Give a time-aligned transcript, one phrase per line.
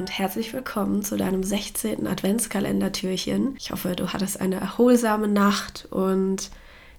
[0.00, 2.06] Und herzlich willkommen zu deinem 16.
[2.06, 3.54] Adventskalendertürchen.
[3.58, 6.48] Ich hoffe, du hattest eine erholsame Nacht und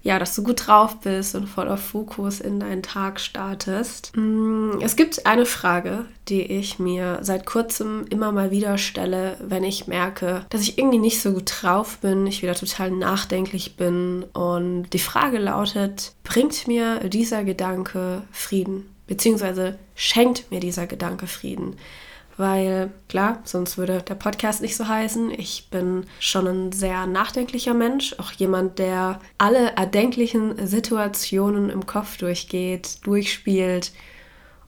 [0.04, 4.16] ja, dass du gut drauf bist und voller Fokus in deinen Tag startest.
[4.16, 9.64] Mm, es gibt eine Frage, die ich mir seit kurzem immer mal wieder stelle, wenn
[9.64, 14.26] ich merke, dass ich irgendwie nicht so gut drauf bin, ich wieder total nachdenklich bin.
[14.32, 18.94] Und die Frage lautet, bringt mir dieser Gedanke Frieden?
[19.08, 21.74] Beziehungsweise schenkt mir dieser Gedanke Frieden?
[22.36, 25.30] Weil klar, sonst würde der Podcast nicht so heißen.
[25.30, 32.16] Ich bin schon ein sehr nachdenklicher Mensch, auch jemand, der alle erdenklichen Situationen im Kopf
[32.18, 33.92] durchgeht, durchspielt.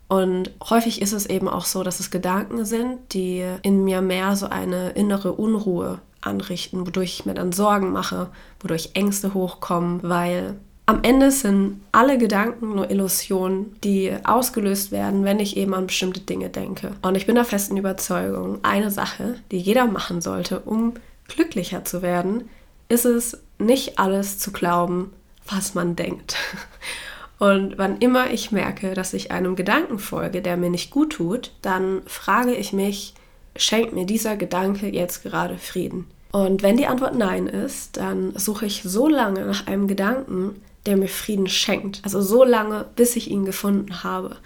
[0.09, 4.37] Und häufig ist es eben auch so, dass es Gedanken sind, die in mir mehr
[4.37, 10.57] so eine innere Unruhe anrichten, wodurch ich mir dann Sorgen mache, wodurch Ängste hochkommen, weil
[10.87, 16.21] am Ende sind alle Gedanken nur Illusionen, die ausgelöst werden, wenn ich eben an bestimmte
[16.21, 16.93] Dinge denke.
[17.01, 20.95] Und ich bin der festen Überzeugung, eine Sache, die jeder machen sollte, um
[21.27, 22.51] glücklicher zu werden,
[22.89, 25.13] ist es, nicht alles zu glauben,
[25.47, 26.37] was man denkt.
[27.39, 31.53] Und wann immer ich merke, dass ich einem Gedanken folge, der mir nicht gut tut,
[31.63, 33.15] dann frage ich mich,
[33.57, 36.07] schenkt mir dieser Gedanke jetzt gerade Frieden?
[36.33, 40.97] Und wenn die Antwort Nein ist, dann suche ich so lange nach einem Gedanken, der
[40.97, 42.01] mir Frieden schenkt.
[42.03, 44.37] Also so lange, bis ich ihn gefunden habe.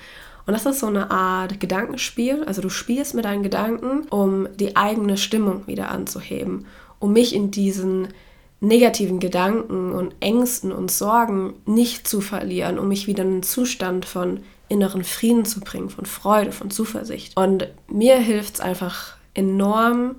[0.46, 2.44] Und das ist so eine Art Gedankenspiel.
[2.44, 6.66] Also du spielst mit deinen Gedanken, um die eigene Stimmung wieder anzuheben,
[7.00, 8.08] um mich in diesen
[8.60, 14.04] negativen Gedanken und Ängsten und Sorgen nicht zu verlieren, um mich wieder in einen Zustand
[14.04, 17.36] von inneren Frieden zu bringen, von Freude, von Zuversicht.
[17.36, 20.16] Und mir hilft es einfach enorm,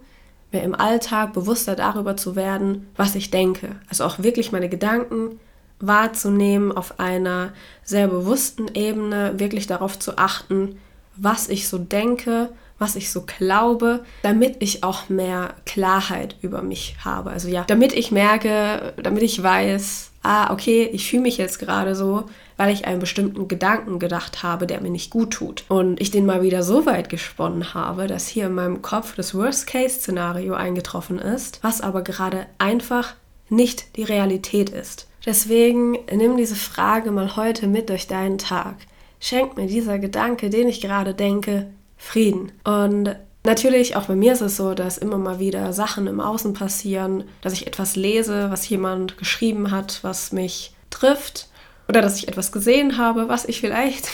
[0.51, 3.75] mir im Alltag bewusster darüber zu werden, was ich denke.
[3.89, 5.39] Also auch wirklich meine Gedanken
[5.79, 7.53] wahrzunehmen, auf einer
[7.83, 10.79] sehr bewussten Ebene wirklich darauf zu achten,
[11.15, 16.95] was ich so denke, was ich so glaube, damit ich auch mehr Klarheit über mich
[17.03, 17.29] habe.
[17.29, 21.93] Also ja, damit ich merke, damit ich weiß, ah, okay, ich fühle mich jetzt gerade
[21.93, 22.25] so,
[22.57, 25.65] weil ich einen bestimmten Gedanken gedacht habe, der mir nicht gut tut.
[25.67, 29.35] Und ich den mal wieder so weit gesponnen habe, dass hier in meinem Kopf das
[29.35, 33.15] Worst-Case-Szenario eingetroffen ist, was aber gerade einfach
[33.49, 35.08] nicht die Realität ist.
[35.29, 38.77] Deswegen nimm diese Frage mal heute mit durch deinen Tag.
[39.19, 41.67] Schenkt mir dieser Gedanke, den ich gerade denke,
[41.97, 42.51] Frieden.
[42.63, 46.53] Und natürlich, auch bei mir ist es so, dass immer mal wieder Sachen im Außen
[46.53, 51.47] passieren, dass ich etwas lese, was jemand geschrieben hat, was mich trifft.
[51.87, 54.09] Oder dass ich etwas gesehen habe, was ich vielleicht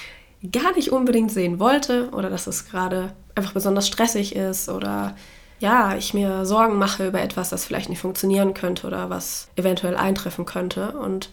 [0.52, 2.10] gar nicht unbedingt sehen wollte.
[2.10, 5.16] Oder dass es gerade einfach besonders stressig ist oder
[5.60, 9.96] ja, ich mir Sorgen mache über etwas, das vielleicht nicht funktionieren könnte oder was eventuell
[9.96, 10.92] eintreffen könnte.
[10.92, 11.30] Und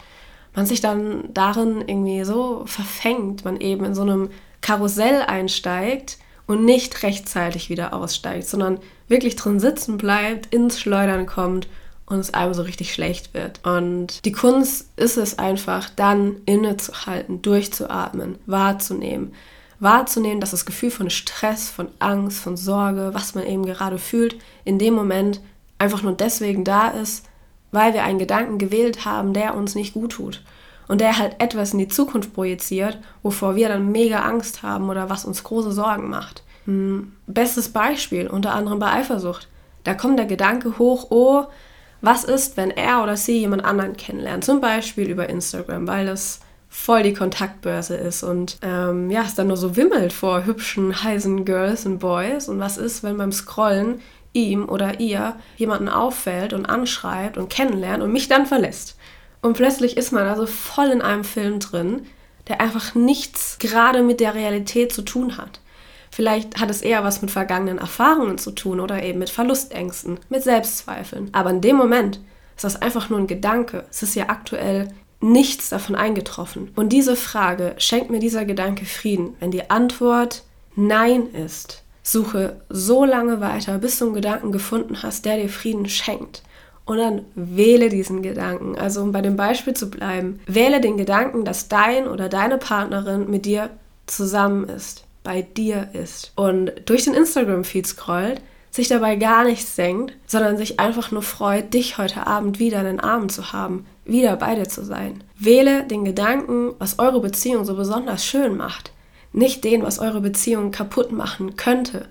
[0.53, 4.29] man sich dann darin irgendwie so verfängt, man eben in so einem
[4.61, 11.67] Karussell einsteigt und nicht rechtzeitig wieder aussteigt, sondern wirklich drin sitzen bleibt, ins Schleudern kommt
[12.05, 13.65] und es einem so richtig schlecht wird.
[13.65, 19.33] Und die Kunst ist es einfach, dann innezuhalten, durchzuatmen, wahrzunehmen
[19.79, 24.35] wahrzunehmen, dass das Gefühl von Stress, von Angst, von Sorge, was man eben gerade fühlt,
[24.65, 25.41] in dem Moment
[25.77, 27.25] einfach nur deswegen da ist,
[27.71, 30.43] weil wir einen Gedanken gewählt haben, der uns nicht gut tut.
[30.87, 35.09] Und der halt etwas in die Zukunft projiziert, wovor wir dann mega Angst haben oder
[35.09, 36.43] was uns große Sorgen macht.
[36.65, 39.47] Hm, bestes Beispiel, unter anderem bei Eifersucht.
[39.83, 41.45] Da kommt der Gedanke hoch, oh,
[42.01, 44.45] was ist, wenn er oder sie jemand anderen kennenlernt?
[44.45, 49.47] Zum Beispiel über Instagram, weil das voll die Kontaktbörse ist und ähm, ja, es dann
[49.47, 52.49] nur so wimmelt vor hübschen, heißen Girls und Boys.
[52.49, 54.01] Und was ist, wenn beim Scrollen
[54.33, 58.97] ihm oder ihr jemanden auffällt und anschreibt und kennenlernt und mich dann verlässt?
[59.41, 62.05] Und plötzlich ist man also voll in einem Film drin,
[62.47, 65.59] der einfach nichts gerade mit der Realität zu tun hat.
[66.11, 70.43] Vielleicht hat es eher was mit vergangenen Erfahrungen zu tun oder eben mit Verlustängsten, mit
[70.43, 71.29] Selbstzweifeln.
[71.33, 72.19] Aber in dem Moment
[72.55, 73.85] ist das einfach nur ein Gedanke.
[73.89, 76.71] Es ist ja aktuell nichts davon eingetroffen.
[76.75, 79.35] Und diese Frage, schenkt mir dieser Gedanke Frieden?
[79.39, 80.43] Wenn die Antwort
[80.75, 85.89] Nein ist, suche so lange weiter, bis du einen Gedanken gefunden hast, der dir Frieden
[85.89, 86.43] schenkt.
[86.85, 88.77] Und dann wähle diesen Gedanken.
[88.77, 93.29] Also um bei dem Beispiel zu bleiben, wähle den Gedanken, dass dein oder deine Partnerin
[93.29, 93.71] mit dir
[94.05, 98.41] zusammen ist, bei dir ist und durch den Instagram-Feed scrollt,
[98.77, 102.85] sich dabei gar nichts denkt, sondern sich einfach nur freut, dich heute Abend wieder in
[102.85, 105.23] den Armen zu haben, wieder bei dir zu sein.
[105.37, 108.91] Wähle den Gedanken, was eure Beziehung so besonders schön macht,
[109.33, 112.07] nicht den, was eure Beziehung kaputt machen könnte.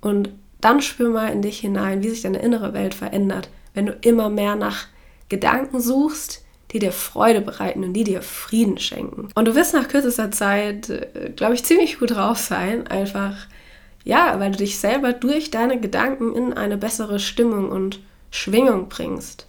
[0.00, 0.30] Und
[0.60, 4.28] dann spür mal in dich hinein, wie sich deine innere Welt verändert, wenn du immer
[4.28, 4.86] mehr nach
[5.28, 9.28] Gedanken suchst, die dir Freude bereiten und die dir Frieden schenken.
[9.34, 13.46] Und du wirst nach kürzester Zeit, äh, glaube ich, ziemlich gut drauf sein, einfach
[14.06, 17.98] Ja, weil du dich selber durch deine Gedanken in eine bessere Stimmung und
[18.30, 19.48] Schwingung bringst.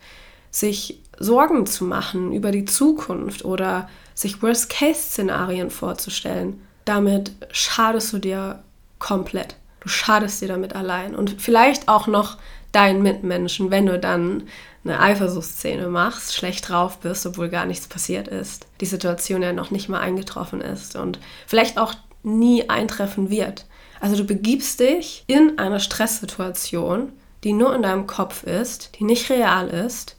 [0.50, 8.64] Sich Sorgen zu machen über die Zukunft oder sich Worst-Case-Szenarien vorzustellen, damit schadest du dir
[8.98, 9.58] komplett.
[9.80, 12.40] Du schadest dir damit allein und vielleicht auch noch
[12.72, 14.44] deinen Mitmenschen, wenn du dann
[14.84, 19.70] eine Eifersuchtsszene machst, schlecht drauf bist, obwohl gar nichts passiert ist, die Situation ja noch
[19.70, 21.94] nicht mal eingetroffen ist und vielleicht auch
[22.24, 23.68] nie eintreffen wird.
[24.00, 27.12] Also du begibst dich in eine Stresssituation,
[27.44, 30.16] die nur in deinem Kopf ist, die nicht real ist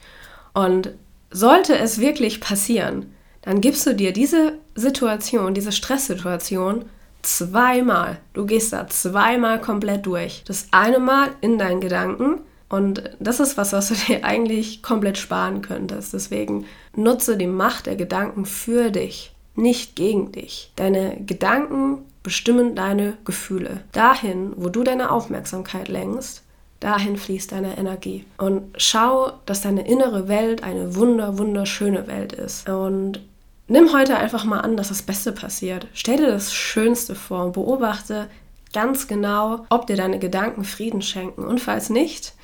[0.52, 0.90] und
[1.30, 6.86] sollte es wirklich passieren, dann gibst du dir diese Situation, diese Stresssituation
[7.22, 8.18] zweimal.
[8.32, 10.42] Du gehst da zweimal komplett durch.
[10.46, 15.18] Das eine Mal in deinen Gedanken und das ist was, was du dir eigentlich komplett
[15.18, 16.14] sparen könntest.
[16.14, 20.72] Deswegen nutze die Macht der Gedanken für dich, nicht gegen dich.
[20.76, 21.98] Deine Gedanken
[22.28, 23.84] bestimmen deine Gefühle.
[23.92, 26.42] Dahin, wo du deine Aufmerksamkeit lenkst,
[26.78, 28.26] dahin fließt deine Energie.
[28.36, 32.68] Und schau, dass deine innere Welt eine wunder, wunderschöne Welt ist.
[32.68, 33.20] Und
[33.66, 35.86] nimm heute einfach mal an, dass das Beste passiert.
[35.94, 38.28] Stell dir das Schönste vor und beobachte
[38.74, 41.44] ganz genau, ob dir deine Gedanken Frieden schenken.
[41.44, 42.34] Und falls nicht,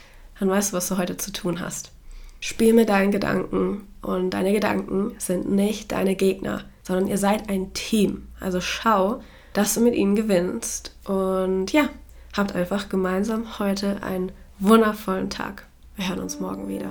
[0.41, 1.93] dann weißt du, was du heute zu tun hast.
[2.41, 7.75] Spiel mit deinen Gedanken und deine Gedanken sind nicht deine Gegner, sondern ihr seid ein
[7.75, 8.29] Team.
[8.41, 9.21] Also schau,
[9.55, 11.89] dass du mit ihnen gewinnst und ja,
[12.37, 15.65] habt einfach gemeinsam heute einen wundervollen Tag.
[15.97, 16.91] Wir hören uns morgen wieder.